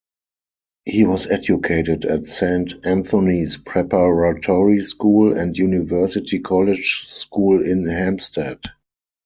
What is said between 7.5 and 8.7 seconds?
in Hampstead.